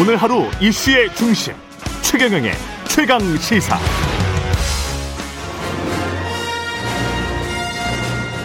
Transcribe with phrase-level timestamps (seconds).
[0.00, 1.52] 오늘 하루 이슈의 중심
[2.00, 2.52] 최경영의
[2.88, 3.78] 최강 시사.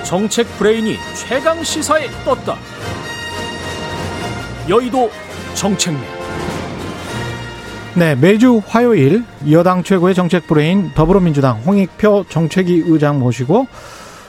[0.03, 2.57] 정책 브레인이 최강 시사에 떴다.
[4.67, 5.09] 여의도
[5.53, 6.03] 정책맨.
[7.93, 13.65] 네, 매주 화요일 여당 최고의 정책 브레인 더불어민주당 홍익표 정책위 의장 모시고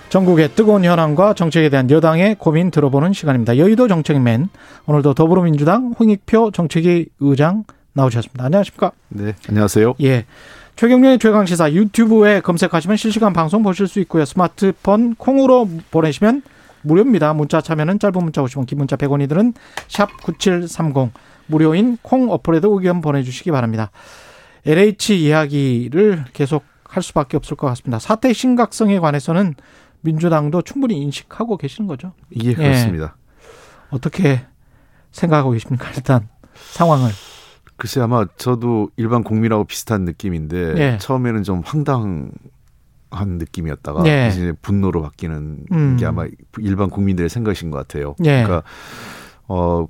[0.09, 3.58] 전국의 뜨거운 현안과 정책에 대한 여당의 고민 들어보는 시간입니다.
[3.58, 4.48] 여의도 정책맨
[4.86, 8.45] 오늘도 더불어민주당 홍익표 정책위 의장 나오셨습니다.
[8.45, 8.93] 안녕하십니까?
[9.08, 9.95] 네, 안녕하세요.
[10.03, 10.25] 예.
[10.76, 14.25] 최경련의 최강시사 유튜브에 검색하시면 실시간 방송 보실 수 있고요.
[14.25, 16.43] 스마트폰 콩으로 보내시면
[16.82, 17.32] 무료입니다.
[17.32, 19.54] 문자 참여는 짧은 문자 50원, 긴 문자 100원이 드는
[19.89, 21.12] 샵 9730
[21.46, 23.90] 무료인 콩 어플에도 의견 보내주시기 바랍니다.
[24.67, 27.98] LH 이야기를 계속 할 수밖에 없을 것 같습니다.
[27.98, 29.54] 사태 심각성에 관해서는
[30.07, 32.12] 민주당도 충분히 인식하고 계시는 거죠.
[32.42, 33.17] 예, 그렇습니다.
[33.19, 33.47] 예.
[33.91, 34.47] 어떻게
[35.11, 35.91] 생각하고 계십니까?
[35.97, 37.11] 일단 상황을.
[37.77, 40.98] 글쎄 아마 저도 일반 국민하고 비슷한 느낌인데 예.
[40.98, 42.31] 처음에는 좀 황당한
[43.11, 44.29] 느낌이었다가 예.
[44.29, 45.97] 이제 분노로 바뀌는 음.
[45.98, 46.27] 게 아마
[46.59, 48.15] 일반 국민들의 생각인 것 같아요.
[48.20, 48.45] 예.
[48.45, 48.63] 그러니까
[49.48, 49.87] 어.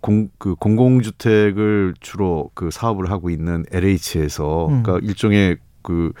[0.00, 4.82] 공, 그 공공주택을 주로 그 사업을 하고 있는 LH에서 음.
[4.82, 6.12] 그러니까 일종의 그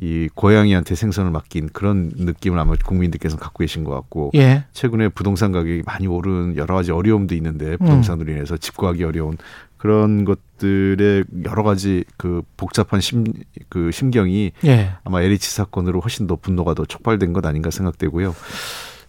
[0.00, 4.64] 이 고양이한테 생선을 맡긴 그런 느낌을 아마 국민들께서 갖고 계신 것 같고 예.
[4.72, 7.78] 최근에 부동산 가격이 많이 오른 여러 가지 어려움도 있는데 음.
[7.78, 9.36] 부동산으로 인해서 집 구하기 어려운
[9.76, 13.24] 그런 것들의 여러 가지 그 복잡한 심
[13.70, 14.90] 그 심경이 예.
[15.04, 18.34] 아마 LH 사건으로 훨씬 더 분노가 더 촉발된 것 아닌가 생각되고요.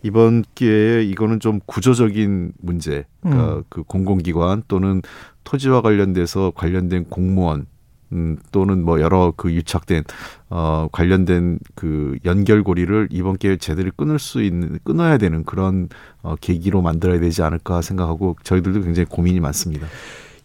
[0.03, 3.63] 이번 기회에 이거는 좀 구조적인 문제, 그러니까 음.
[3.69, 5.01] 그 공공기관 또는
[5.43, 7.67] 토지와 관련돼서 관련된 공무원
[8.13, 10.03] 음, 또는 뭐 여러 그 유착된
[10.49, 15.89] 어 관련된 그 연결고리를 이번 기회에 제대로 끊을 수 있는 끊어야 되는 그런
[16.21, 19.87] 어 계기로 만들어야 되지 않을까 생각하고 저희들도 굉장히 고민이 많습니다.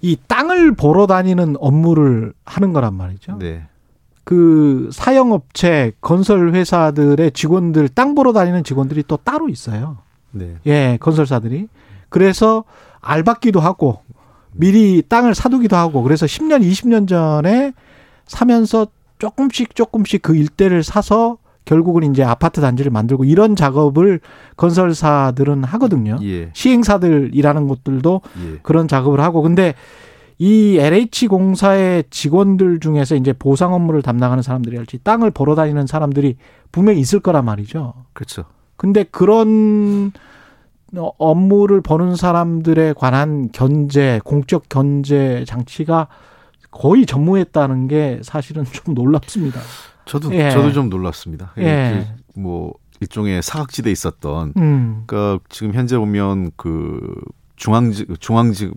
[0.01, 3.39] 이 땅을 보러 다니는 업무를 하는 거란 말이죠.
[3.39, 3.67] 네.
[4.25, 9.99] 그 사형업체 건설 회사들의 직원들 땅 보러 다니는 직원들이 또 따로 있어요.
[10.33, 10.57] 네.
[10.67, 11.69] 예, 건설사들이.
[12.09, 12.65] 그래서
[13.01, 14.03] 알받기도 하고
[14.59, 17.73] 미리 땅을 사두기도 하고 그래서 10년, 20년 전에
[18.27, 18.87] 사면서
[19.19, 24.21] 조금씩 조금씩 그 일대를 사서 결국은 이제 아파트 단지를 만들고 이런 작업을
[24.57, 26.19] 건설사들은 하거든요.
[26.23, 26.51] 예.
[26.55, 28.59] 시행사들이라는 곳들도 예.
[28.63, 29.75] 그런 작업을 하고 근데
[30.39, 36.37] 이 LH 공사의 직원들 중에서 이제 보상 업무를 담당하는 사람들이 할지 땅을 보러 다니는 사람들이
[36.71, 37.95] 분명히 있을 거란 말이죠.
[38.13, 38.45] 그렇죠.
[38.77, 40.21] 근데 그런 어,
[41.19, 46.09] 업무를 보는 사람들에 관한 견제, 공적 견제 장치가
[46.71, 49.61] 거의 전무했다는 게 사실은 좀 놀랍습니다.
[50.05, 50.51] 저도 예.
[50.51, 51.53] 저도 좀 놀랐습니다.
[51.59, 52.07] 예.
[52.07, 55.03] 그 뭐 일종의 사각지대에 있었던 음.
[55.07, 57.01] 그러니까 지금 현재 보면 그
[57.57, 58.71] 중앙지 중앙지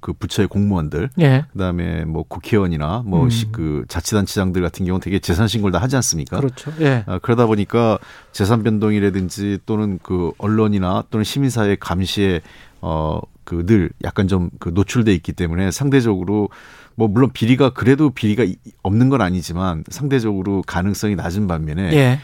[0.00, 1.44] 그 부처의 공무원들 예.
[1.52, 3.30] 그다음에 뭐 국회의원이나 뭐 음.
[3.52, 6.38] 그 자치단체장들 같은 경우는 되게 재산 신고를 다 하지 않습니까?
[6.38, 6.72] 그렇죠.
[6.80, 7.04] 예.
[7.06, 7.98] 아, 그러다 보니까
[8.32, 12.40] 재산 변동이라든지 또는 그 언론이나 또는 시민사회 감시에
[12.80, 16.48] 어 그 늘 약간 좀 그 노출돼 있기 때문에 상대적으로
[16.96, 22.18] 뭐 물론 비리가 그래도 비리가 이- 없는 건 아니지만 상대적으로 가능성이 낮은 반면에 예.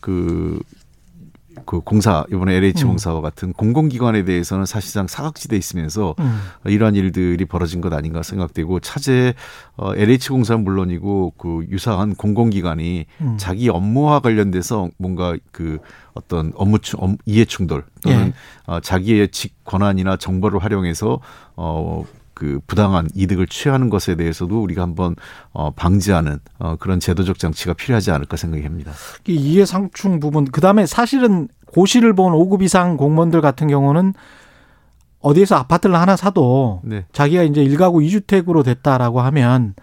[0.00, 0.60] 그,
[1.64, 2.88] 그 공사, 이번에 LH 음.
[2.88, 6.40] 공사와 같은 공공기관에 대해서는 사실상 사각지대에 있으면서 음.
[6.64, 9.34] 이러한 일들이 벌어진 것 아닌가 생각되고 차제
[9.76, 13.36] 어, LH 공사는 물론이고 그 유사한 공공기관이 음.
[13.38, 15.78] 자기 업무와 관련돼서 뭔가 그
[16.14, 16.78] 어떤 업무
[17.26, 18.32] 이해 충돌 또는 예.
[18.66, 21.20] 어, 자기의 직 권한이나 정보를 활용해서
[21.56, 22.04] 어,
[22.38, 25.16] 그 부당한 이득을 취하는 것에 대해서도 우리가 한번
[25.50, 28.92] 어, 방지하는 어, 그런 제도적 장치가 필요하지 않을까 생각합니다.
[29.26, 34.14] 이 이해 상충 부분 그다음에 사실은 고시를 본 5급 이상 공무원들 같은 경우는
[35.18, 37.06] 어디에서 아파트를 하나 사도 네.
[37.10, 39.74] 자기가 이제 일가구 이주택으로 됐다라고 하면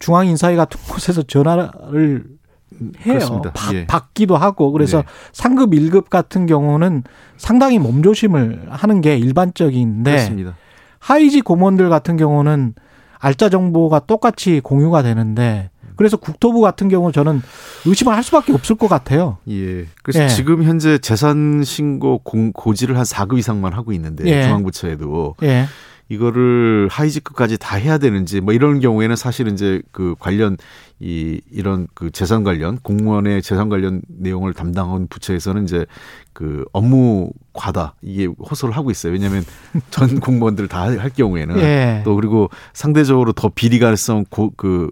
[0.00, 3.14] 중앙 인사회 같은 곳에서 전화를 해요.
[3.14, 3.52] 그렇습니다.
[3.52, 3.86] 받, 예.
[3.86, 5.04] 받기도 하고 그래서 네.
[5.32, 7.04] 상급 1급 같은 경우는
[7.36, 10.56] 상당히 몸조심을 하는 게 일반적인데 그렇습니다.
[11.02, 12.74] 하이직 공무원들 같은 경우는
[13.18, 17.42] 알짜 정보가 똑같이 공유가 되는데 그래서 국토부 같은 경우 저는
[17.84, 19.38] 의심을 할 수밖에 없을 것 같아요.
[19.48, 19.86] 예.
[20.02, 20.28] 그래서 예.
[20.28, 24.44] 지금 현재 재산 신고 공, 고지를 한 4급 이상만 하고 있는데 예.
[24.44, 25.66] 중앙부처에도 예.
[26.12, 30.58] 이거를 하이직급까지 다 해야 되는지 뭐 이런 경우에는 사실 이제 그 관련
[31.00, 35.86] 이 이런 그 재산 관련 공무원의 재산 관련 내용을 담당한 부처에서는 이제
[36.32, 39.12] 그 업무 과다 이게 호소를 하고 있어요.
[39.12, 39.42] 왜냐하면
[39.90, 42.02] 전 공무원들 다 할 경우에는 예.
[42.04, 44.90] 또 그리고 상대적으로 더 비리 가능성 고, 그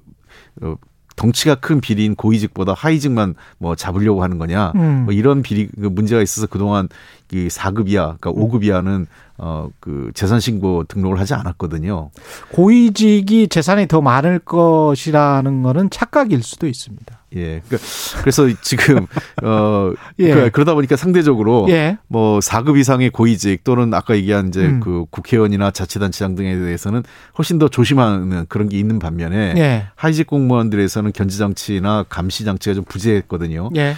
[0.63, 0.77] 어,
[1.21, 4.73] 덩치가 큰 비리인 고위직보다 하위직만 뭐 잡으려고 하는 거냐.
[4.77, 5.05] 음.
[5.05, 6.89] 뭐 이런 비리 그 문제가 있어서 그동안
[7.31, 9.07] 이 4급 이하, 그러니까 5급 이하는
[9.37, 12.11] 어그 재산 신고 등록을 하지 않았거든요.
[12.53, 17.20] 고위직이 재산이 더 많을 것이라는 거는 착각일 수도 있습니다.
[17.37, 17.63] 예.
[17.67, 17.89] 그러니까
[18.21, 19.07] 그래서 지금
[19.43, 20.35] 어 예.
[20.35, 21.99] 그 그러다 보니까 상대적으로 예.
[22.09, 24.81] 뭐 4급 이상의 고위직 또는 아까 얘기한 이제 음.
[24.81, 27.03] 그 국회의원이나 자치단체장 등에 대해서는
[27.39, 29.87] 훨씬 더 조심하는 그런 게 있는 반면에 예.
[29.95, 33.71] 하위직 공무원들에서는 견제 장치나 감시 장치가 좀 부재했거든요.
[33.77, 33.95] 예.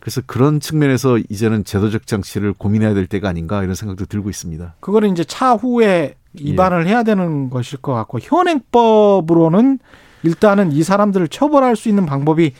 [0.00, 4.74] 그래서 그런 측면에서 이제는 제도적 장치를 고민해야 될 때가 아닌가 이런 생각도 들고 있습니다.
[4.80, 9.78] 그거는 이제 차후에 위반을 해야 되는 것일 것 같고 현행법으로는
[10.26, 12.52] 일단은 이 사람들을 처벌할 수 있는 방법이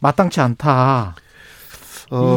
[0.00, 1.14] 마땅치 않다.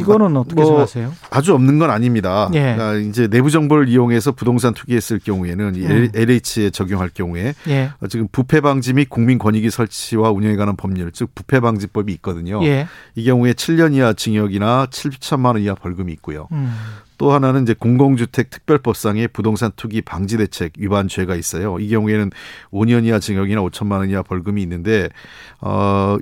[0.01, 1.13] 이거는 어떻게 뭐 생각하세요?
[1.29, 2.49] 아주 없는 건 아닙니다.
[2.53, 2.75] 예.
[2.75, 6.09] 그러니까 이제 내부 정보를 이용해서 부동산 투기했을 경우에는 이 음.
[6.15, 7.91] LH에 적용할 경우에 예.
[7.99, 12.63] 어, 지금 부패 방지 및 국민 권익위 설치와 운영에 관한 법률, 즉 부패 방지법이 있거든요.
[12.63, 12.87] 예.
[13.15, 16.47] 이 경우에 7년 이하 징역이나 7천만 원 이하 벌금이 있고요.
[16.51, 16.73] 음.
[17.17, 21.79] 또 하나는 이제 공공주택 특별법상의 부동산 투기 방지 대책 위반 죄가 있어요.
[21.79, 22.31] 이 경우에는
[22.71, 25.09] 5년 이하 징역이나 5천만 원 이하 벌금이 있는데
[25.61, 26.17] 어.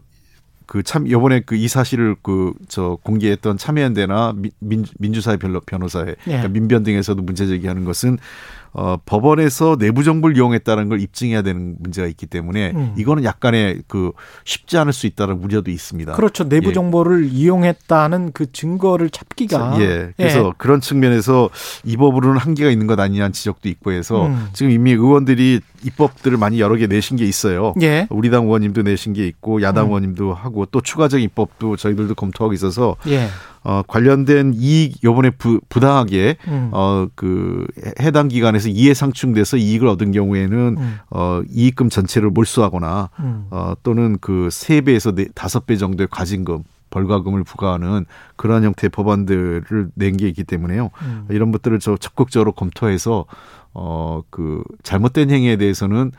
[0.65, 6.83] 그 참 요번에 그 이 사실을 그 저 공개했던 참여연대나 민, 민주사회 변호사회 그러니까 민변
[6.83, 8.17] 등에서도 문제 제기하는 것은
[8.73, 12.95] 어 법원에서 내부 정보를 이용했다는 걸 입증해야 되는 문제가 있기 때문에 음.
[12.97, 14.11] 이거는 약간의 그
[14.45, 16.13] 쉽지 않을 수 있다는 우려도 있습니다.
[16.13, 16.49] 그렇죠.
[16.49, 16.73] 내부 예.
[16.73, 20.13] 정보를 이용했다는 그 증거를 찾기가 예.
[20.17, 21.49] 그래서 그런 측면에서
[21.83, 24.47] 이 법으로는 한계가 있는 것 아니냐는 지적도 있고 해서 음.
[24.53, 27.73] 지금 이미 의원들이 입법들을 많이 여러 개 내신 게 있어요.
[27.81, 28.07] 예.
[28.09, 29.89] 우리 당 의원님도 내신 게 있고 야당 음.
[29.89, 33.27] 의원님도 하고 또 추가적인 입법도 저희들도 검토하고 있어서 예.
[33.63, 36.69] 어 관련된 이익 요번에 부, 부당하게 음.
[36.73, 37.65] 어 그
[38.01, 40.99] 해당 기관에서 이해 상충돼서 이익을 얻은 경우에는 음.
[41.09, 43.47] 어 이익금 전체를 몰수하거나 음.
[43.51, 48.05] 어 또는 그 세 배에서 네, 다섯 배 정도의 과징금 벌과금을 부과하는
[48.35, 50.89] 그러한 형태의 법안들을 낸 게 있기 때문에요.
[51.01, 51.25] 음.
[51.29, 53.25] 이런 것들을 저 적극적으로 검토해서
[53.73, 56.11] 어 그 잘못된 행위에 대해서는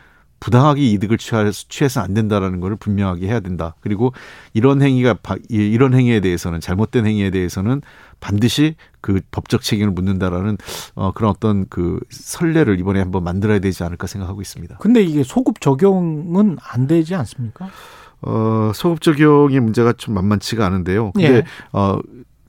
[0.44, 3.74] 부당하게 이득을 취할, 취해서는 안 된다라는 것을 분명하게 해야 된다.
[3.80, 4.12] 그리고
[4.52, 5.16] 이런 행위가
[5.48, 7.80] 이런 행위에 대해서는 잘못된 행위에 대해서는
[8.20, 10.58] 반드시 그 법적 책임을 묻는다라는
[10.96, 14.76] 어 그런 어떤 그 선례를 이번에 한번 만들어야 되지 않을까 생각하고 있습니다.
[14.80, 17.70] 근데 이게 소급 적용은 안 되지 않습니까?
[18.20, 21.12] 어, 소급 적용의 문제가 좀 만만치가 않은데요.
[21.12, 21.44] 근데 예.
[21.72, 21.98] 어,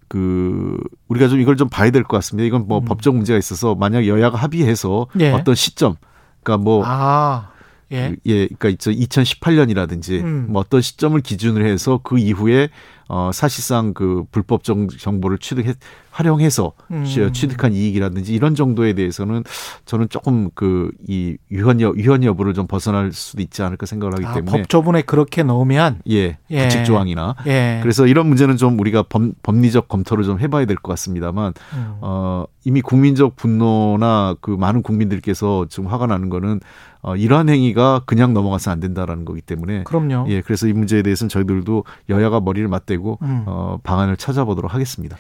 [0.09, 0.77] 그
[1.07, 2.45] 우리가 좀 이걸 좀 봐야 될 것 같습니다.
[2.45, 2.85] 이건 뭐 음.
[2.85, 5.31] 법적 문제가 있어서 만약 여야가 합의해서 예.
[5.31, 5.95] 어떤 시점,
[6.43, 7.51] 그러니까 뭐 아,
[7.95, 8.09] 예.
[8.09, 10.47] 그, 예, 그러니까 2018년이라든지 음.
[10.49, 12.69] 뭐 어떤 시점을 기준으로 해서 그 이후에
[13.07, 15.73] 어 사실상 그 불법 정, 정보를 취득해
[16.15, 17.03] 활용해서 음.
[17.03, 19.43] 취- 취득한 이익이라든지 이런 정도에 대해서는
[19.85, 24.25] 저는 조금 그 이 유현 여 유현 여부를 좀 벗어날 수도 있지 않을까 생각을 하기
[24.25, 26.63] 아, 때문에 법조문에 그렇게 넣으면 예, 예.
[26.63, 27.79] 규칙 조항이나 예.
[27.83, 31.97] 그래서 이런 문제는 좀 우리가 범, 법리적 검토를 좀 해봐야 될 것 같습니다만 음.
[32.01, 36.59] 어 이미 국민적 분노나 그 많은 국민들께서 지금 화가 나는 거는
[37.01, 40.25] 어 이러한 행위가 그냥 넘어가서 안 된다라는 거기 때문에 그럼요.
[40.29, 43.43] 예 그래서 이 문제에 대해서는 저희들도 여야가 머리를 맞대고 음.
[43.45, 45.15] 어 방안을 찾아보도록 하겠습니다.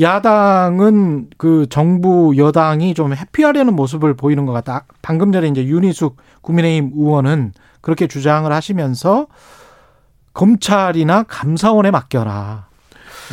[0.00, 0.37] 야당
[0.68, 4.84] 은 그 정부 여당이 좀 회피하려는 모습을 보이는 것 같다.
[5.02, 9.26] 방금 전에 이제 윤희숙 국민의힘 의원은 그렇게 주장을 하시면서
[10.34, 12.66] 검찰이나 감사원에 맡겨라.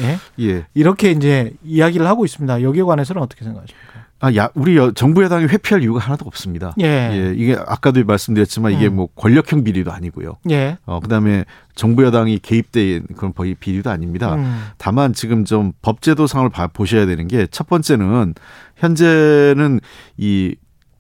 [0.02, 0.46] 예.
[0.46, 0.66] 예.
[0.74, 2.62] 이렇게 이제 이야기를 하고 있습니다.
[2.62, 3.95] 여기에 관해서는 어떻게 생각하십니까?
[4.22, 6.74] 아, 야, 우리 여- 정부 여당이 회피할 이유가 하나도 없습니다.
[6.80, 6.86] 예.
[6.86, 8.96] 예, 이게 아까도 말씀드렸지만 이게 음.
[8.96, 10.38] 뭐 권력형 비리도 아니고요.
[10.50, 10.78] 예.
[10.86, 11.44] 어, 그다음에
[11.76, 14.36] 정부 여당이 개입된 그런 거의 비리도 아닙니다.
[14.36, 14.68] 음.
[14.78, 18.34] 다만 지금 좀 법제도 상을 봐- 보셔야 되는 게 첫 번째는
[18.78, 19.80] 현재는
[20.18, 20.56] 이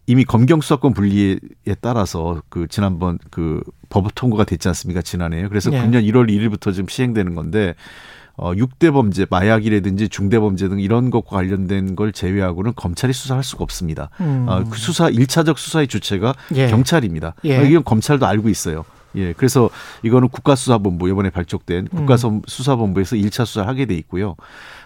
[0.08, 1.38] 이미 검경 수사권 분리에
[1.82, 5.80] 따라서 그 지난번 그 법 통과가 됐지 않습니까 지난해에 그래서 예.
[5.80, 7.76] 금년 1월 1일부터 지금 시행되는 건데
[8.38, 13.64] 어 6대 범죄 마약이라든지 중대 범죄 등 이런 것과 관련된 걸 제외하고는 검찰이 수사할 수가
[13.64, 14.10] 없습니다.
[14.20, 14.46] 음.
[14.48, 16.68] 어, 그 수사 일차적 수사의 주체가 예.
[16.68, 17.36] 경찰입니다.
[17.46, 17.58] 예.
[17.58, 18.84] 어, 이건 검찰도 알고 있어요.
[19.16, 19.70] 예, 그래서
[20.04, 21.98] 이거는 국가수사본부 이번에 발족된 음.
[22.06, 24.36] 국가수사본부에서 일차 수사를 하게 돼 있고요.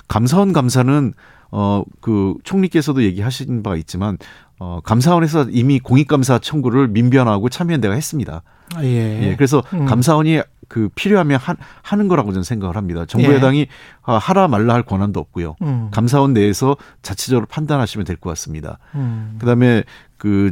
[0.07, 1.13] 감사원 감사는
[1.51, 4.17] 어 그 총리께서도 얘기하신 바가 있지만
[4.59, 8.43] 어 감사원에서 이미 공익감사 청구를 민변하고 참여연대가 했습니다.
[8.75, 9.29] 아, 예.
[9.29, 9.85] 예, 그래서 음.
[9.85, 13.05] 감사원이 그 필요하면 하, 하는 거라고 저는 생각을 합니다.
[13.05, 13.35] 정부 예.
[13.35, 13.67] 여당이
[14.03, 15.55] 아, 하라 말라 할 권한도 없고요.
[15.63, 15.89] 음.
[15.91, 18.77] 감사원 내에서 자체적으로 판단하시면 될 것 같습니다.
[18.95, 19.35] 음.
[19.39, 19.83] 그다음에
[20.17, 20.51] 그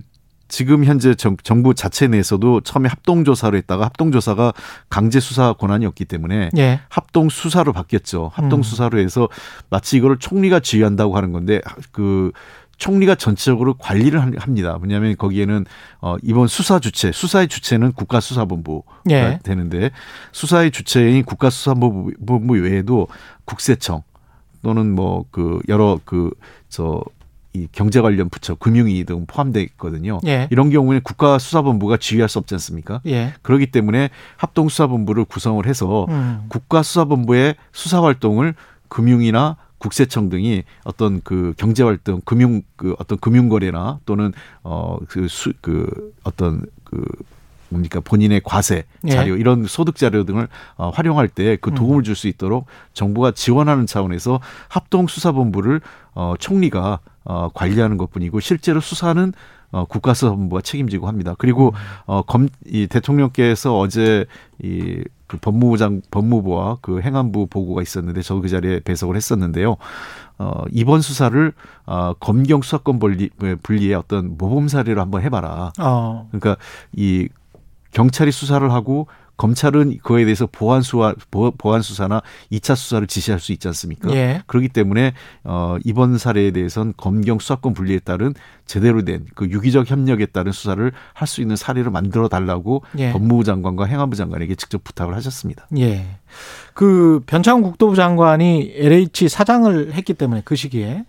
[0.49, 4.53] 지금 현재 정, 정부 자체 내에서도 처음에 합동조사로 했다가 합동조사가
[4.89, 6.79] 강제 수사 권한이 없기 때문에 예.
[6.89, 8.31] 합동 수사로 바뀌었죠.
[8.33, 8.63] 합동 음.
[8.63, 9.27] 수사로 해서
[9.69, 12.31] 마치 이거를 총리가 지휘한다고 하는 건데 그
[12.77, 14.77] 총리가 전체적으로 관리를 합니다.
[14.81, 15.65] 왜냐하면 거기에는
[16.01, 19.39] 어 이번 수사 주체, 수사의 주체는 국가수사본부가 예.
[19.43, 19.91] 되는데
[20.31, 23.07] 수사의 주체인 국가수사본부 외에도
[23.45, 24.03] 국세청
[24.61, 27.01] 또는 뭐 그 여러 그저
[27.53, 30.19] 이 경제 관련 부처, 금융위 등 포함되어 있거든요.
[30.27, 30.47] 예.
[30.51, 33.01] 이런 경우에는 국가수사본부가 지휘할 수 없지 않습니까?
[33.07, 33.33] 예.
[33.41, 36.43] 그렇기 때문에 합동수사본부를 구성을 해서 음.
[36.49, 38.53] 국가수사본부의 수사 활동을
[38.89, 46.13] 금융이나 국세청 등이 어떤 그 경제 활동, 금융 그 어떤 금융 거래나 또는 어그 수그
[46.23, 47.05] 어떤 그
[47.69, 49.09] 뭡니까 본인의 과세 예.
[49.09, 49.39] 자료 예.
[49.39, 54.39] 이런 소득 자료 등을 어, 활용할 때 그 도움을 줄 수 있도록 정부가 지원하는 차원에서
[54.69, 55.81] 합동 수사본부를
[56.15, 59.33] 어 총리가 어 관리하는 것뿐이고 실제로 수사는
[59.71, 61.35] 어, 국가수사본부가 책임지고 합니다.
[61.37, 61.73] 그리고
[62.05, 64.25] 어, 검, 이 대통령께서 어제
[64.63, 69.75] 이 그 법무부장 법무부와 그 행안부 보고가 있었는데 저그 자리에 배석을 했었는데요.
[70.39, 71.53] 어, 이번 수사를
[71.85, 73.29] 어, 검경 수사권 분리,
[73.61, 75.73] 분리의 어떤 모범 사례로 한번 해봐라.
[75.79, 76.27] 어.
[76.31, 76.55] 그러니까
[76.93, 77.27] 이
[77.91, 79.07] 경찰이 수사를 하고
[79.37, 81.13] 검찰은 그거에 대해서 보안 수사
[81.57, 84.11] 보안 수사나 2차 수사를 지시할 수 있지 않습니까?
[84.13, 84.41] 예.
[84.47, 85.13] 그렇기 때문에
[85.43, 88.33] 어 이번 사례에 대해서는 검경 수사권 분리에 따른
[88.65, 93.11] 제대로 된 그 유기적 협력에 따른 수사를 할 수 있는 사례를 만들어 달라고 예.
[93.11, 95.67] 법무부 장관과 행안부 장관에게 직접 부탁을 하셨습니다.
[95.77, 96.05] 예.
[96.73, 101.03] 그 변창훈 국토부 장관이 LH 사장을 했기 때문에 그 시기에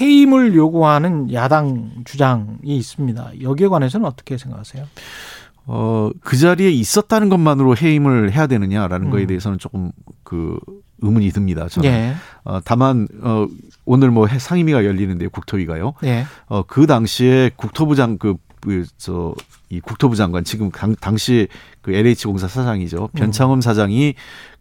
[0.00, 3.32] 해임을 요구하는 야당 주장이 있습니다.
[3.42, 4.84] 여기에 관해서는 어떻게 생각하세요?
[5.70, 9.10] 어, 그 자리에 있었다는 것만으로 해임을 해야 되느냐라는 음.
[9.10, 9.92] 거에 대해서는 조금
[10.24, 10.58] 그
[11.00, 11.68] 의문이 듭니다.
[11.68, 11.88] 저는.
[11.88, 12.14] 예.
[12.44, 13.46] 어, 다만 어,
[13.84, 15.92] 오늘 뭐 상임위가 열리는데 국토위가요.
[16.04, 16.24] 예.
[16.46, 19.34] 어, 그 당시에 국토부 장 그, 그 저,
[19.68, 21.48] 이 국토부 장관 지금 당, 당시
[21.82, 23.10] 그 LH공사 사장이죠.
[23.12, 23.18] 음.
[23.18, 23.60] 변창흠 음.
[23.60, 24.14] 사장이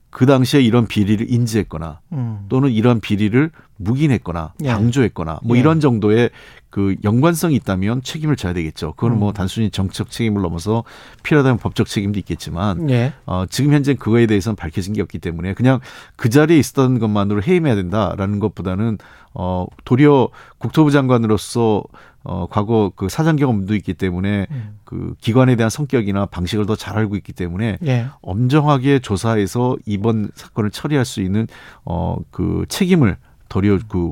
[0.10, 2.46] 그 당시에 이런 비리를 인지했거나 음.
[2.50, 4.70] 또는 이런 비리를 묵인했거나 예.
[4.70, 5.60] 방조했거나 뭐 예.
[5.60, 6.30] 이런 정도의
[6.70, 8.94] 그 연관성이 있다면 책임을 져야 되겠죠.
[8.94, 9.28] 그거는 뭐 음.
[9.28, 10.84] 뭐 단순히 정책 책임을 넘어서
[11.24, 13.14] 필요하다면 법적 책임도 있겠지만 예.
[13.26, 15.80] 어, 지금 현재 그거에 대해서는 밝혀진 게 없기 때문에 그냥
[16.16, 18.98] 그 자리에 있었던 것만으로 해임해야 된다라는 것보다는
[19.34, 21.84] 어, 도리어 국토부 장관으로서
[22.29, 24.77] 어, 과거 그 사장 경험도 있기 때문에 음.
[24.84, 28.07] 그 기관에 대한 성격이나 방식을 더 잘 알고 있기 때문에 예.
[28.22, 31.48] 엄정하게 조사해서 이번 사건을 처리할 수 있는
[31.86, 33.15] 어, 그 책임을
[33.48, 34.12] 도리어 그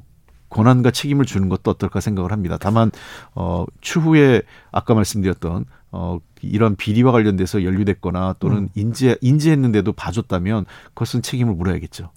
[0.50, 2.58] 권한과 책임을 주는 것도 어떨까 생각을 합니다.
[2.58, 2.90] 다만
[3.34, 4.42] 어 추후에
[4.72, 8.70] 아까 말씀드렸던 어 이런 비리와 관련돼서 연루됐거나 또는 음.
[8.76, 12.12] 인지 인지했는데도 봐줬다면 그것은 책임을 물어야겠죠.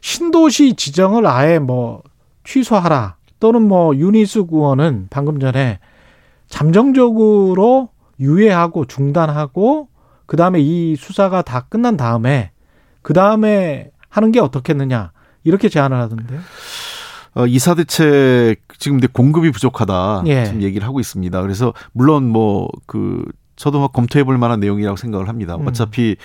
[0.00, 2.02] 신도시 지정을 아예 뭐
[2.42, 5.78] 취소하라 또는 뭐 유니스 구원은 방금 전에
[6.48, 9.88] 잠정적으로 유예하고 중단하고
[10.24, 12.52] 그 다음에 이 수사가 다 끝난 다음에
[13.02, 16.40] 그 다음에 하는 게 어떻겠느냐 이렇게 제안을 하던데요.
[17.34, 20.46] 어, 이사 대책 지금 근데 공급이 부족하다 예.
[20.46, 21.42] 지금 얘기를 하고 있습니다.
[21.42, 25.56] 그래서 물론 뭐그 저도 막 검토해 볼 만한 내용이라고 생각을 합니다.
[25.56, 25.66] 음.
[25.66, 26.16] 어차피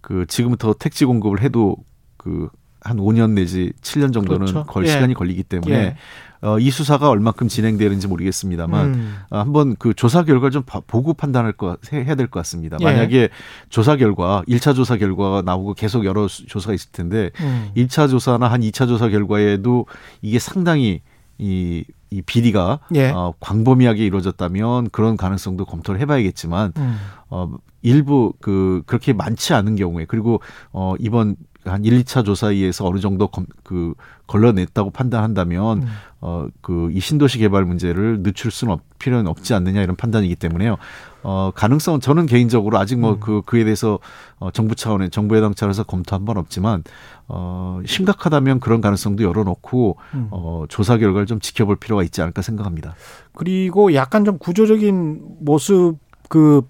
[0.00, 1.74] 그 지금부터 택지 공급을 해도
[2.18, 2.48] 그
[2.80, 4.64] 한 5년 내지 7년 정도는 그렇죠.
[4.64, 4.90] 걸 예.
[4.90, 5.96] 시간이 걸리기 때문에 예.
[6.40, 9.16] 어, 이 수사가 얼마큼 진행되는지 모르겠습니다만 음.
[9.30, 12.76] 어, 한번 그 조사 결과를 좀 보고 판단할 거 해야 될 것 같습니다.
[12.80, 12.84] 예.
[12.84, 13.28] 만약에
[13.70, 17.70] 조사 결과 1차 조사 결과가 나오고 계속 여러 조사가 있을 텐데 음.
[17.76, 19.86] 1차 조사나 한 2차 조사 결과에도
[20.22, 21.00] 이게 상당히
[21.38, 23.10] 이, 이 비리가 예.
[23.10, 26.98] 어, 광범위하게 이루어졌다면 그런 가능성도 검토를 해봐야겠지만 음.
[27.30, 27.50] 어,
[27.82, 30.40] 일부 그 그렇게 많지 않은 경우에 그리고
[30.72, 31.36] 어, 이번
[31.72, 33.94] 한 1, 2차 조사에 의해서 어느 정도 검, 그
[34.26, 35.88] 걸러냈다고 판단한다면 음.
[36.20, 40.76] 어그 이 신도시 개발 문제를 늦출 수는 없, 필요는 없지 않느냐 이런 판단이기 때문에요.
[41.22, 43.42] 어 가능성은 저는 개인적으로 아직 뭐그 음.
[43.46, 43.98] 그에 대해서
[44.38, 46.84] 어 정부 차원의 정부 여당 차원에서 검토한 건 없지만
[47.28, 50.28] 어 심각하다면 그런 가능성도 열어 놓고 음.
[50.30, 52.94] 어 조사 결과를 좀 지켜볼 필요가 있지 않을까 생각합니다.
[53.34, 55.96] 그리고 약간 좀 구조적인 모습
[56.28, 56.62] 그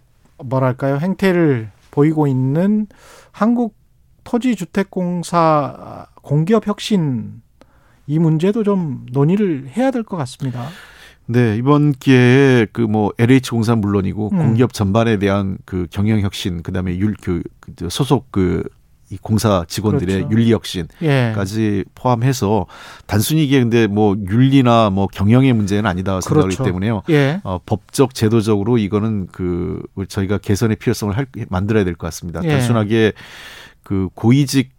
[0.42, 2.86] 뭐랄까요 행태를 보이고 있는
[3.32, 3.77] 한국
[4.28, 7.40] 토지주택공사 공기업 혁신
[8.06, 10.68] 이 문제도 좀 논의를 해야 될 것 같습니다.
[11.26, 14.38] 네, 이번 기회에 그 뭐 LH 공사 물론이고 음.
[14.38, 18.64] 공기업 전반에 대한 그 경영 혁신 그다음에 율그 그 소속 그
[19.10, 20.30] 이 공사 직원들의 그렇죠.
[20.36, 21.84] 윤리 혁신까지 예.
[21.94, 22.66] 포함해서
[23.06, 26.64] 단순히 이게 근데 뭐 윤리나 뭐 경영의 문제는 아니다 생각하기 그렇죠.
[26.64, 27.02] 때문에요.
[27.08, 27.40] 예.
[27.42, 32.42] 어, 법적 제도적으로 이거는 그 저희가 개선의 필요성을 할, 만들어야 될 것 같습니다.
[32.44, 32.48] 예.
[32.50, 33.14] 단순하게
[33.88, 34.72] 그 고위직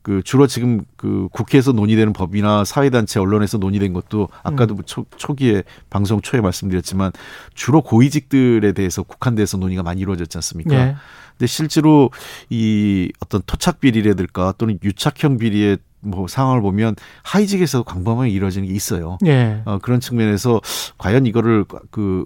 [0.00, 4.82] 그 주로 지금 그 국회에서 논의되는 법이나 사회단체 언론에서 논의된 것도 아까도 음.
[4.86, 7.12] 초, 초기에 방송 초에 말씀드렸지만
[7.52, 10.70] 주로 고위직들에 대해서 국한돼서 논의가 많이 이루어졌지 않습니까?
[10.70, 10.96] 네.
[11.32, 12.08] 근데 실제로
[12.48, 19.18] 이 어떤 토착 비리라든가 또는 유착형 비리에 뭐 상황을 보면 하이직에서도 광범하게 이루어지는 게 있어요.
[19.26, 19.60] 예.
[19.66, 20.62] 어, 그런 측면에서
[20.96, 22.24] 과연 이거를 그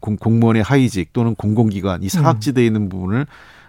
[0.00, 3.26] 공, 공무원의 하이직 또는 공공기관 이 사각지대에 있는 부분을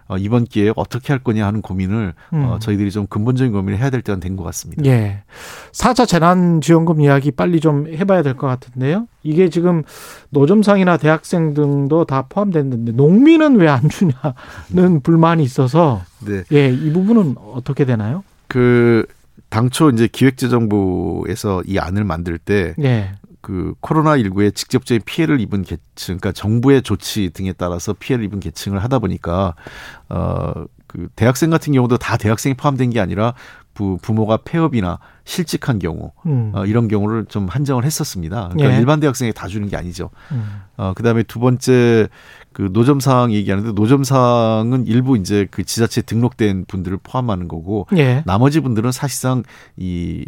[0.08, 2.60] 어, 이번 기회에 어떻게 할 거냐 하는 고민을 어, 음.
[2.60, 4.84] 저희들이 좀 근본적인 고민을 해야 될 때가 된 것 같습니다.
[4.86, 5.24] 예.
[5.72, 9.08] 사자 재난지원금 이야기 빨리 좀 해봐야 될 것 같은데요.
[9.24, 9.84] 이게 지금
[10.30, 16.44] 노점상이나 대학생 등도 다 포함됐는데 농민은 왜 안 주냐는 불만이 있어서 네.
[16.54, 18.24] 예, 이 부분은 어떻게 되나요?
[18.48, 19.06] 그
[19.50, 23.12] 당초 이제 기획재정부에서 이 안을 만들 때 예.
[23.42, 28.84] 그 코로나 19에 직접적인 피해를 입은 계층, 그러니까 정부의 조치 등에 따라서 피해를 입은 계층을
[28.84, 29.56] 하다 보니까
[30.10, 33.34] 어, 그 대학생 같은 경우도 다 대학생이 포함된 게 아니라
[33.78, 36.52] 부, 부모가 폐업이나 실직한 경우 음.
[36.56, 38.50] 어, 이런 경우를 좀 한정을 했었습니다.
[38.54, 38.80] 그러니까 예.
[38.80, 40.10] 일반 대학생에 다 주는 게 아니죠.
[40.32, 40.62] 음.
[40.78, 42.08] 어, 그 다음에 두 번째
[42.54, 48.24] 그 노점상 얘기하는데 노점상은 일부 이제 그 지자체에 등록된 분들을 포함하는 거고 예.
[48.26, 49.44] 나머지 분들은 사실상
[49.76, 50.26] 이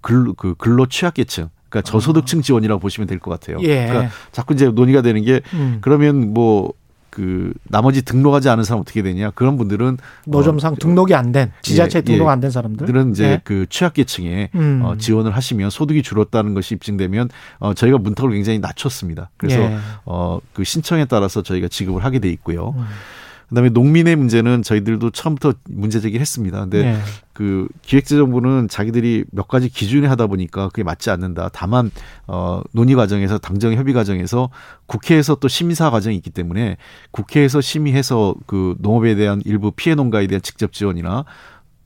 [0.00, 3.58] 근로 그 근로 취약계층 그러니까 저소득층 지원이라고 보시면 될 것 같아요.
[3.62, 3.86] 예.
[3.86, 5.78] 그러니까 자꾸 이제 논의가 되는 게 음.
[5.80, 9.30] 그러면 뭐그 나머지 등록하지 않은 사람 어떻게 되냐?
[9.30, 12.30] 그런 분들은 노점상 어, 등록이 안 된 지자체 예, 등록 예.
[12.32, 12.86] 안된 사람들.
[12.86, 13.40] 들은 이제 예.
[13.42, 14.80] 그 취약계층에 음.
[14.84, 19.30] 어, 지원을 하시면 소득이 줄었다는 것이 입증되면 어, 저희가 문턱을 굉장히 낮췄습니다.
[19.38, 19.78] 그래서 예.
[20.04, 22.74] 어, 그 신청에 따라서 저희가 지급을 하게 돼 있고요.
[22.76, 22.84] 음.
[23.52, 26.60] 그다음에 농민의 문제는 저희들도 처음부터 문제 제기를 했습니다.
[26.60, 26.98] 근데 예.
[27.34, 31.50] 그 기획재정부는 자기들이 몇 가지 기준에 하다 보니까 그게 맞지 않는다.
[31.52, 31.90] 다만
[32.26, 34.48] 어 논의 과정에서 당정 협의 과정에서
[34.86, 36.78] 국회에서 또 심사 과정이 있기 때문에
[37.10, 41.26] 국회에서 심의해서 그 농업에 대한 일부 피해 농가에 대한 직접 지원이나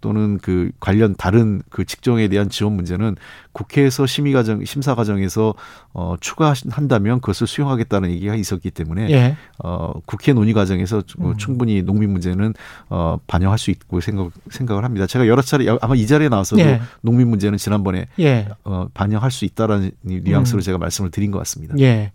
[0.06, 3.16] 또는 그 관련 다른 그 직종에 대한 지원 문제는
[3.50, 5.52] 국회에서 심의 과정 심사 과정에서
[5.94, 9.36] 어 추가한다면 그것을 수용하겠다는 얘기가 있었기 때문에 예.
[9.58, 11.36] 어, 국회 논의 과정에서 뭐 음.
[11.38, 12.54] 충분히 농민 문제는
[12.88, 15.08] 어, 반영할 수 있고 생각, 생각을 합니다.
[15.08, 16.80] 제가 여러 차례 아마 이 자리에 나와서도 예.
[17.00, 18.46] 농민 문제는 지난번에 예.
[18.62, 20.60] 어, 반영할 수 있다라는 이 뉘앙스로 음.
[20.60, 21.74] 제가 말씀을 드린 것 같습니다.
[21.80, 22.12] 예.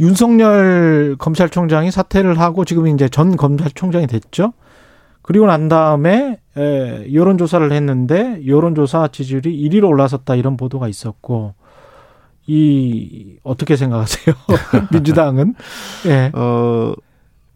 [0.00, 4.54] 윤석열 검찰총장이 사퇴를 하고 지금 이제 전 검찰총장이 됐죠.
[5.20, 11.54] 그리고 난 다음에 에, 여론조사를 했는데 여론조사 지지율이 1위로 올라섰다 이런 보도가 있었고
[12.46, 14.34] 이 어떻게 생각하세요?
[14.92, 15.54] 민주당은
[16.06, 16.30] 예.
[16.34, 16.94] 어,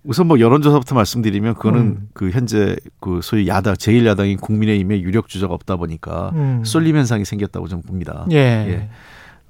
[0.05, 2.09] 우선 뭐 여론조사부터 말씀드리면 그거는 음.
[2.12, 6.62] 그 현재 그 소위 야당 제일 야당인 국민의힘의 유력 주자가 없다 보니까 음.
[6.65, 8.27] 쏠림 현상이 생겼다고 저는 봅니다.
[8.33, 8.37] 예.
[8.37, 8.88] 예.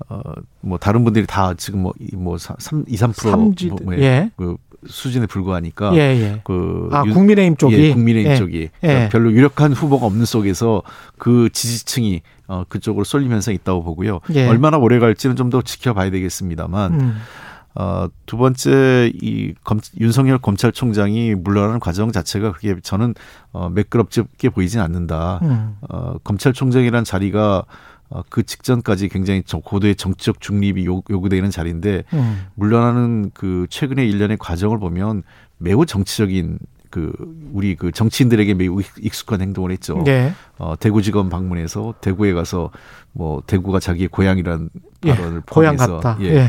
[0.09, 0.21] 어,
[0.61, 4.31] 뭐 다른 분들이 다 지금 뭐, 이- 뭐 3, 2, 3% 삼지 뭐, 뭐 예.
[4.37, 6.41] 그 수준에 불과하니까 예, 예.
[6.45, 8.37] 그 아, 윤- 국민의힘 쪽이 예, 국민의힘 예.
[8.37, 8.71] 쪽이 예.
[8.81, 10.83] 그러니까 별로 유력한 후보가 없는 속에서
[11.19, 14.21] 그 지지층이 어, 그쪽으로 쏠림 현상이 있다고 보고요.
[14.35, 14.49] 예.
[14.49, 17.17] 얼마나 오래 갈지는 좀 더 지켜봐야 되겠습니다만 음.
[17.75, 23.15] 어, 두 번째 이 검, 윤석열 검찰총장이 물러나는 과정 자체가 그게 저는
[23.53, 25.41] 어, 매끄럽게 보이진 않는다.
[25.43, 25.77] 음.
[25.89, 27.65] 어, 검찰총장이란 자리가 어,
[28.29, 32.47] 그 직전까지 굉장히 저- 고도의 정치적 중립이 요, 요구되는 자리인데 음.
[32.55, 35.23] 물러나는 그 최근의 일련의 과정을 보면
[35.59, 36.59] 매우 정치적인
[36.91, 37.11] 그
[37.55, 40.05] 우리 그 정치인들에게 매우 익- 익숙한 행동을 했죠.
[40.09, 40.33] 예.
[40.59, 42.71] 어, 대구지검 방문해서 대구에 가서
[43.13, 44.69] 뭐 대구가 자기의 고향이라는
[45.07, 45.15] 예.
[45.15, 46.19] 발언을 고향 포함해서 같다.
[46.23, 46.27] 예.
[46.35, 46.49] 예.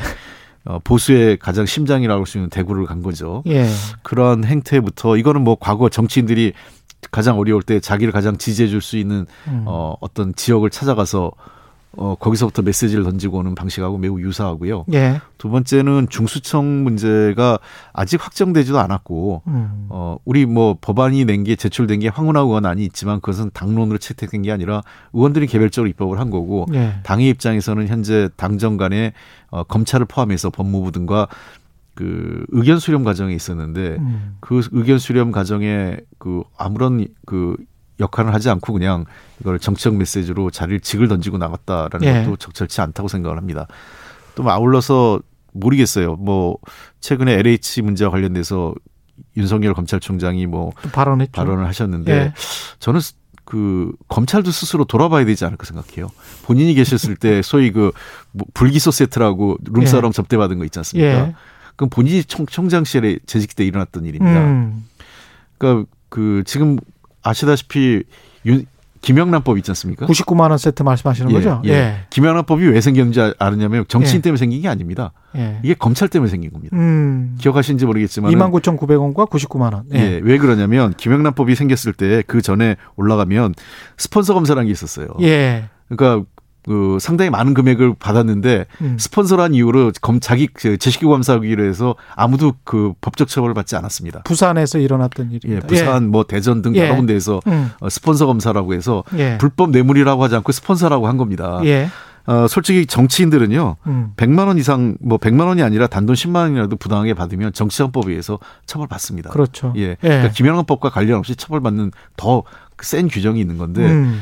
[0.65, 3.43] 어, 보수의 가장 심장이라고 할 수 있는 대구를 간 거죠.
[3.47, 3.67] 예.
[4.01, 6.53] 그런 행태부터 이거는 뭐 과거 정치인들이
[7.11, 9.63] 가장 어려울 때 자기를 가장 지지해 줄 수 있는 음.
[9.65, 11.31] 어, 어떤 지역을 찾아가서
[11.95, 14.85] 어, 거기서부터 메시지를 던지고 오는 방식하고 매우 유사하고요.
[14.93, 15.21] 예.
[15.37, 17.59] 두 번째는 중수청 문제가
[17.93, 19.85] 아직 확정되지도 않았고 음.
[19.89, 24.51] 어, 우리 뭐 법안이 낸 게 제출된 게 황운하 의원안이 있지만 그것은 당론으로 채택된 게
[24.51, 24.81] 아니라
[25.13, 26.95] 의원들이 개별적으로 입법을 한 거고 예.
[27.03, 29.13] 당의 입장에서는 현재 당정 간에
[29.51, 31.27] 어, 검찰을 포함해서 법무부 등과
[31.95, 34.35] 그 의견 수렴 과정에 있었는데 음.
[34.39, 37.55] 그 의견 수렴 과정에 그 아무런 그
[37.99, 39.05] 역할을 하지 않고 그냥
[39.39, 42.23] 이걸 정치적 메시지로 자리를 직을 던지고 나갔다라는 예.
[42.25, 43.67] 것도 적절치 않다고 생각을 합니다.
[44.35, 45.19] 또뭐 아울러서
[45.53, 46.15] 모르겠어요.
[46.15, 46.57] 뭐
[47.01, 48.73] 최근에 LH 문제와 관련돼서
[49.37, 51.31] 윤석열 검찰총장이 뭐또 발언했죠.
[51.33, 52.33] 발언을 하셨는데 예.
[52.79, 53.13] 저는 스-
[53.45, 56.07] 그 검찰도 스스로 돌아봐야 되지 않을까 생각해요.
[56.43, 57.91] 본인이 계셨을 때 소위 그뭐
[58.53, 61.33] 불기소 세트라고 룸사롱 접대받은 거 있지 않습니까?
[61.73, 61.75] 예.
[61.75, 64.39] 그럼 본인이 총, 총장실에 재직 때 일어났던 일입니다.
[64.39, 64.85] 음.
[65.57, 66.77] 그러니까 그 지금
[67.23, 68.03] 아시다시피
[68.45, 68.65] 윤,
[69.01, 70.05] 김영란법 있지 않습니까?
[70.05, 71.61] 99만 원 세트 말씀하시는 예, 거죠?
[71.65, 72.05] 예.
[72.09, 74.21] 김영란법이 왜 생겼는지 아- 아느냐면 정치인 예.
[74.21, 75.11] 때문에 생긴 게 아닙니다.
[75.35, 75.59] 예.
[75.61, 76.77] 이게 검찰 때문에 생긴 겁니다.
[76.77, 77.35] 음.
[77.37, 79.83] 기억하시는지 모르겠지만 29,900원과 99만 원.
[79.93, 79.99] 예.
[79.99, 83.55] 예, 왜 그러냐면 김영란법이 생겼을 때 그 전에 올라가면
[83.97, 85.07] 스폰서 검사라는 게 있었어요.
[85.21, 85.65] 예.
[85.89, 86.25] 그러니까
[86.65, 88.97] 그 상당히 많은 금액을 받았는데 음.
[88.99, 94.23] 스폰서란 이유로 검 자기 그 제식구 감사하기로 해서 아무도 그 법적 처벌을 받지 않았습니다.
[94.23, 95.67] 부산에서 일어났던 예, 일입니다.
[95.67, 96.85] 부산 뭐 대전 등 예.
[96.85, 97.71] 여러 군데에서 음.
[97.79, 99.37] 어, 스폰서 검사라고 해서 예.
[99.37, 101.59] 불법 뇌물이라고 하지 않고 스폰서라고 한 겁니다.
[101.65, 101.89] 예.
[102.25, 103.75] 어, 솔직히 정치인들은요.
[103.87, 104.13] 음.
[104.15, 109.31] 100만 원 이상 뭐 100만 원이 아니라 단돈 10만 원이라도 부당하게 받으면 정치자금법에 의해서 처벌받습니다.
[109.31, 109.73] 그렇죠.
[109.75, 109.81] 예.
[109.89, 109.95] 예.
[110.01, 112.43] 그러니까 김영란법과 관련 없이 처벌받는 더
[112.83, 114.19] 센 규정이 있는 건데 음.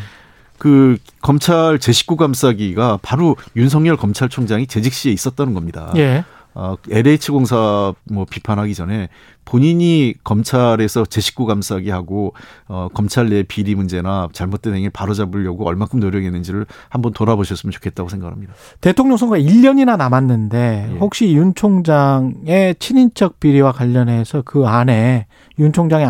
[0.62, 5.92] 그 검찰 제19 감싸기가 바로 윤석열 검찰총장이 재직 시에 있었다는 겁니다.
[5.96, 6.24] 예.
[6.54, 9.10] 어, LH 공사 뭐 비판하기 전에
[9.44, 12.36] 본인이 검찰에서 제19 감싸기 하고
[12.68, 18.54] 어, 검찰 내 비리 문제나 잘못된 행위 바로 잡으려고 얼마큼 노력했는지를 한번 돌아보셨으면 좋겠다고 생각합니다.
[18.82, 20.98] 대통령 선거 1년이나 남았는데 예.
[21.00, 25.26] 혹시 윤 총장의 친인척 비리와 관련해서 그 안에
[25.60, 26.08] 윤 총장의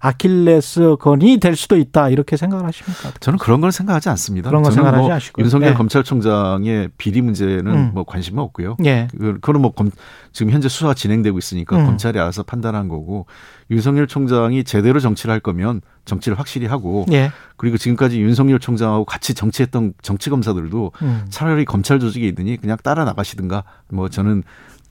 [0.00, 3.12] 아킬레스 건이 될 수도 있다 이렇게 생각을 하십니까?
[3.20, 4.50] 저는 그런 걸 생각하지 않습니다.
[4.50, 5.44] 그런 건 저는 생각하지 뭐 않으시고요.
[5.44, 5.76] 윤석열 네.
[5.76, 7.90] 검찰총장의 비리 문제는 음.
[7.94, 8.76] 뭐 관심은 없고요.
[8.84, 9.08] 예.
[9.18, 9.90] 그- 그거는 뭐 검,
[10.32, 11.86] 지금 현재 수사가 진행되고 있으니까 음.
[11.86, 13.26] 검찰이 알아서 판단한 거고
[13.70, 17.30] 윤석열 총장이 제대로 정치를 할 거면 정치를 확실히 하고 예.
[17.56, 21.24] 그리고 지금까지 윤석열 총장하고 같이 정치했던 정치 검사들도 음.
[21.30, 24.42] 차라리 검찰 조직에 있느니 그냥 따라 나가시든가 뭐 저는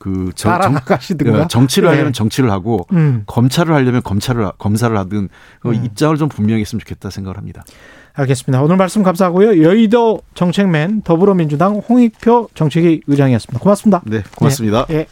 [0.04, 0.74] 그 정, 정.
[0.74, 1.92] 예, 정치를 예.
[1.94, 3.22] 하려면 정치를 하고 음.
[3.26, 5.74] 검찰을 하려면 검찰을 하- 검사를 하든 그 음.
[5.82, 7.64] 입장을 좀 분명히 했으면 좋겠다 생각을 합니다.
[8.12, 8.62] 알겠습니다.
[8.62, 9.62] 오늘 말씀 감사하고요.
[9.62, 13.58] 여의도 정책맨 더불어민주당 홍익표 정책위 의장이었습니다.
[13.60, 14.02] 고맙습니다.
[14.04, 14.84] 네, 고맙습니다.
[14.90, 15.06] 예.